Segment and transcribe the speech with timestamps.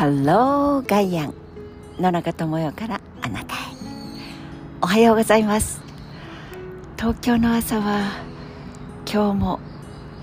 [0.00, 1.34] ハローガイアン
[1.98, 3.58] 野中智代からあなたへ。
[4.80, 5.82] おはようございます。
[6.96, 8.10] 東京の朝は
[9.04, 9.60] 今日も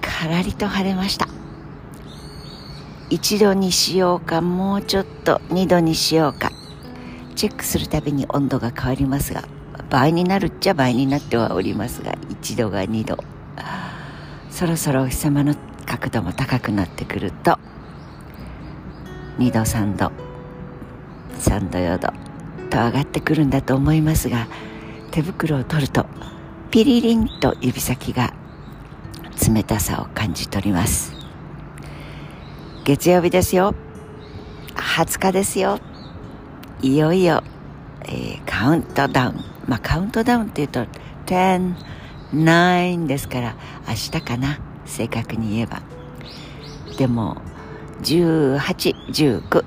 [0.00, 1.28] からりと晴れました。
[3.10, 6.50] 1度にしようかもうちょっと2度にしようか。
[7.36, 9.44] チェックするたびに温度が変わりますが
[9.88, 13.18] 倍になるっちゃ倍になってはおりますが1度が2度。
[14.50, 15.54] そろそろお日様の
[15.86, 17.56] 角度も高くなってくると
[19.38, 20.12] 2度3度
[21.38, 22.12] 3度4度
[22.68, 24.46] と上がってくるんだと思いますが
[25.10, 26.06] 手袋を取ると
[26.70, 28.32] ピリリンと指先が
[29.48, 31.12] 冷たさを感じ取ります。
[32.84, 33.74] 月曜日ですよ。
[34.76, 35.80] 20日ですよ。
[36.80, 37.42] いよいよ、
[38.02, 39.44] えー、カウントダウン。
[39.66, 40.86] まあカウントダウンっていうと
[41.26, 41.74] 10、
[42.32, 43.56] 9ですから
[43.88, 44.60] 明日かな。
[44.86, 45.82] 正確に言えば。
[46.98, 47.42] でも
[48.02, 49.64] 1819と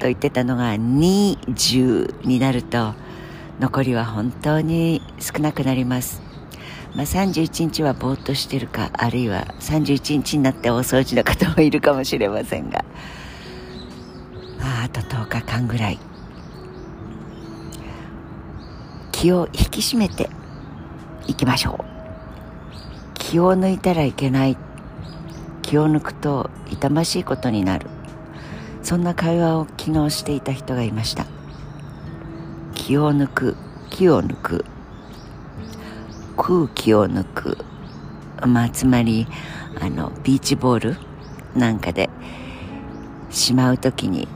[0.00, 2.94] 言ってたのが20になると
[3.58, 6.22] 残りは本当に少なくなります、
[6.94, 12.84] まあ、31日はぼーっとしてるかあるいは31日になってお掃除の方もいるかもしれませんが、
[14.58, 15.98] まあ、あと10日間ぐらい。
[19.20, 20.30] 気を引き締めて
[21.26, 21.84] いきましょう。
[23.12, 24.56] 気を抜いたらいけない。
[25.70, 27.86] 気を抜くと痛ましいことになる。
[28.82, 31.26] そんな会話を昨日していた人がいました。
[32.74, 33.56] 気を抜く
[33.88, 34.64] 気を抜く。
[36.36, 37.56] 空気を抜く。
[38.44, 39.28] まあつまり
[39.80, 40.96] あのビーチボール
[41.54, 42.10] なんかで
[43.30, 44.26] しまう時に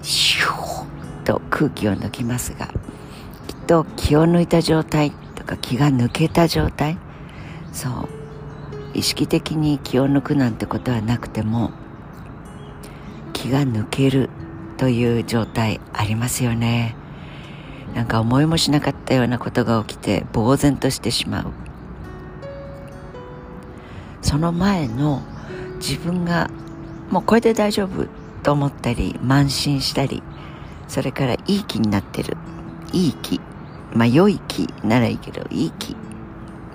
[0.00, 2.74] シューと空気を抜きますがきっ
[3.66, 6.96] と気を抜いた状態とか気が抜けた状態
[7.74, 8.21] そう
[8.94, 11.70] 意識的に気を抜くなんてことはなくても
[13.32, 14.30] 気が抜ける
[14.76, 16.94] という状態ありますよね。
[17.94, 21.52] なんか思いもしなかったようなことが起きて呆然としてしまう。
[24.22, 25.22] その前の
[25.76, 26.50] 自分が
[27.10, 28.06] もうこれで大丈夫
[28.42, 30.22] と思ったり慢心したり
[30.88, 32.36] それからいい気になってる。
[32.92, 33.40] いい気。
[33.94, 35.96] まあ良い気ならいいけどいい気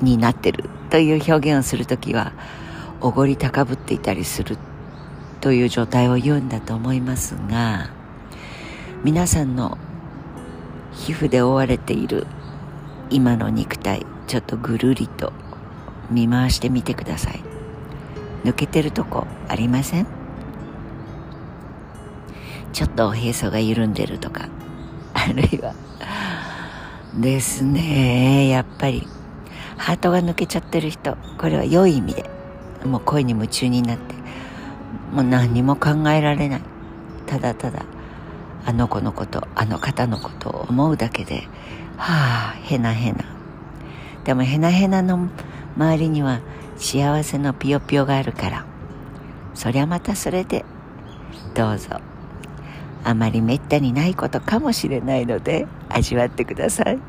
[0.01, 0.69] になってる。
[0.89, 2.31] という表現をするときは
[3.01, 4.57] おごり高ぶっていたりする
[5.41, 7.89] という状態を言うんだと思いますが
[9.03, 9.77] 皆さんの
[10.93, 12.25] 皮膚で覆われている
[13.09, 15.31] 今の肉体ちょっとぐるりと
[16.09, 17.43] 見回してみてください。
[18.43, 20.07] 抜けてるとこありません？
[22.73, 24.47] ちょっとおへそが緩んでるとか
[25.13, 25.73] あるいは。
[27.19, 29.07] ですねやっぱり。
[29.77, 32.29] ハートが抜けちゃってる人これは良い意味で
[32.83, 34.15] もう恋に夢中になって
[35.13, 36.61] もう何にも考えられない。
[37.25, 37.85] ただただ
[38.65, 41.47] あの子のことあの方のことを思うだけで
[41.97, 43.25] はあへなへな。
[44.25, 45.29] でもへなへなの
[45.77, 46.41] 周りには
[46.77, 48.65] 幸せのピヨピヨがあるから
[49.53, 50.65] そりゃまたそれで
[51.55, 52.01] どうぞ。
[53.03, 56.99] あまりめったにないことかもしれないので味わってください。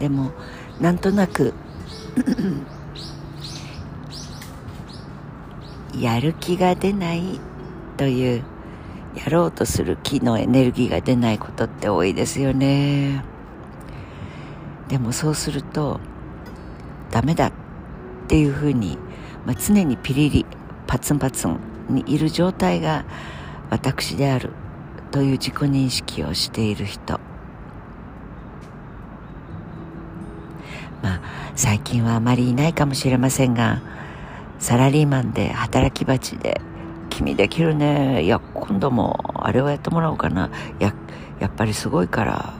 [0.00, 0.32] でも
[0.80, 1.54] なんとなく
[5.98, 7.40] やる気が出ない
[7.96, 8.44] という
[9.14, 13.24] やろうとする気のエネルギーが出ないことって多いですよね。
[14.88, 16.00] でもそうすると
[17.10, 17.52] ダメだっ
[18.26, 18.98] ていうふうに、
[19.46, 20.46] まあ、常にピリリ
[20.86, 21.58] パツンパツン
[21.88, 23.04] にいる状態が
[23.70, 24.50] 私である
[25.10, 27.20] という自己認識をしている人。
[31.04, 31.20] まあ、
[31.54, 33.82] 最近はあまりいないかもしれませんが、
[34.58, 36.62] サラリーマンで働き蜂で、
[37.10, 38.24] 君できるね。
[38.24, 40.48] いや、今度もあれをやってもらおうかな。
[40.78, 40.94] や、
[41.40, 42.54] やっぱりすごいから、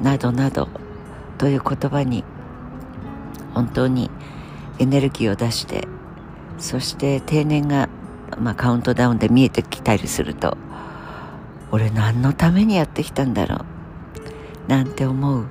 [0.00, 0.68] などなど、
[1.38, 2.22] という言葉に、
[3.52, 4.08] 本当に
[4.78, 5.88] エネルギーを出して、
[6.58, 7.88] そして定年が、
[8.38, 10.56] まあ、カウントダウンで見えてきたりすると、
[11.72, 14.70] 俺何のためにやってきたんだろう。
[14.70, 15.46] なんて思う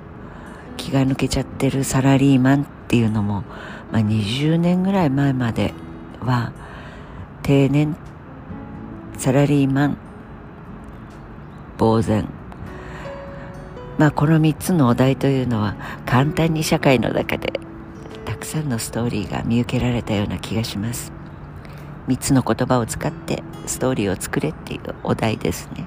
[0.77, 3.43] 気が抜けちゃってるサラリーマンっていうのも、
[3.91, 5.73] まあ、20年ぐらい前まで
[6.19, 6.51] は
[7.43, 7.95] 定年
[9.17, 9.97] サラリーマン
[11.77, 12.27] 呆然。
[13.97, 15.75] まあこの3つのお題というのは
[16.05, 17.53] 簡単に社会の中で
[18.25, 21.11] たくさんのストーリーが見受けられたような気がします。
[22.07, 25.85] 3つの言葉を使ってストーリーを作れっていうお題ですね。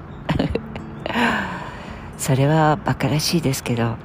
[2.17, 3.95] それは馬鹿らしいですけど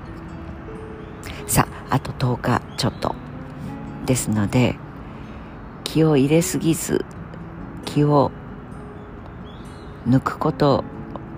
[1.90, 3.14] あと10日ちょっと
[4.06, 4.76] ですので
[5.84, 7.04] 気を入れすぎず
[7.84, 8.31] 気を
[10.06, 10.84] 抜くこと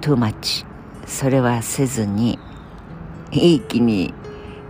[0.00, 0.66] too much
[1.06, 2.38] それはせずに
[3.32, 4.14] いい気に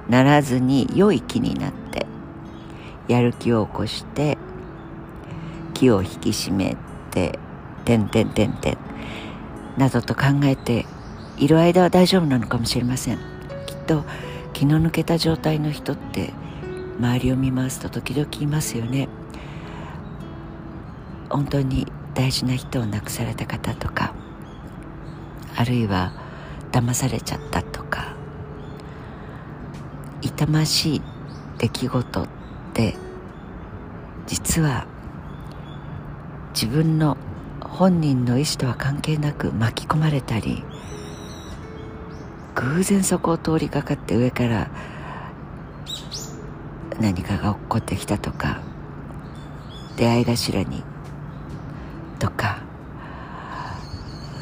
[0.09, 2.07] ならずに良い気になって
[3.09, 4.39] やる気を起こして
[5.75, 6.77] 気を引き締め
[7.11, 7.39] て
[7.85, 8.79] てんてんてんてん。
[9.79, 10.87] などと考えて
[11.37, 13.19] いる間は大丈夫なのかもしれません。
[13.67, 14.05] きっと
[14.57, 16.33] 気の抜けた状態の人って
[16.99, 19.07] 周りを見回すと時々いますよね。
[21.29, 24.15] 本当に大事な人を亡くされた方とか
[25.55, 26.15] あるいは
[26.73, 28.17] 騙されちゃったとか
[30.23, 31.03] 痛ましい
[31.59, 32.29] 出来事っ
[32.73, 32.95] て
[34.27, 34.87] 実は
[36.55, 37.19] 自分の
[37.61, 40.65] 本人の意思とは関係なく巻き込まれたり
[42.57, 44.71] 偶然そこを通りかかって上から
[47.01, 48.61] 何かが起こってきたとか
[49.97, 50.83] 出会い頭に
[52.19, 52.63] とか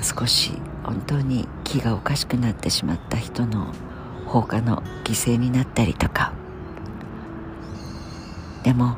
[0.01, 0.53] 少し
[0.85, 3.73] 本当に気がおかしくなってしまった人の
[4.27, 6.33] 放火の犠牲になったりとか。
[8.63, 8.97] でも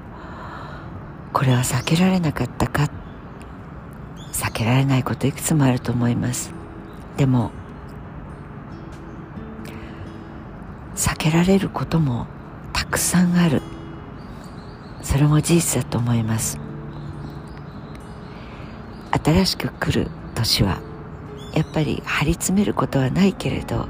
[1.32, 2.88] これは避けられなかったか。
[4.32, 6.52] 避けられないこといくつもあると思います。
[7.16, 7.50] でも
[10.96, 12.26] 避けられることも
[12.72, 13.62] たくさんある。
[15.02, 16.58] それも事実だと思います。
[19.25, 20.81] 新しく来る年は
[21.54, 23.88] やっぱり張り詰めることはないけれど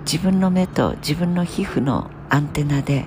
[0.00, 3.06] 自分の目と自分の皮膚のアンテナで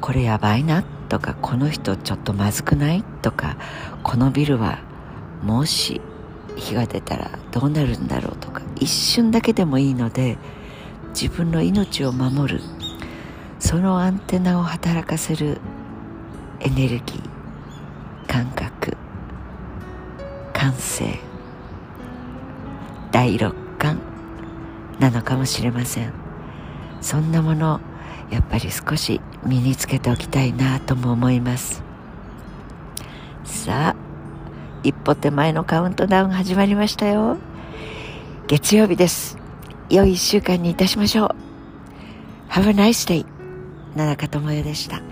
[0.00, 3.56] これやばいなとかこの人ちょっとまずくないとか
[4.02, 4.78] このビルは
[5.42, 6.00] もし
[6.56, 10.38] 火が出たらどうなるんだろうとか一瞬だけでもいいので
[11.12, 12.60] 自分の命を守る
[13.58, 15.60] そのアンテナを働かせる
[16.60, 18.96] エネルギー感覚
[20.52, 21.18] 感性
[23.12, 23.98] 第六感
[24.98, 26.12] なのかもしれません。
[27.00, 27.80] そんなもの
[28.30, 31.82] やっぱり少し身につけておきたいなとも思います。
[33.44, 33.96] さあ
[34.82, 37.38] 一歩手前のカウントダウン始まりましたよ。
[38.46, 39.39] 月曜日です。
[39.90, 41.34] 良い一週間にいたしましょう。
[42.48, 43.26] Have a nice day
[43.96, 45.02] 奈良香智代でした。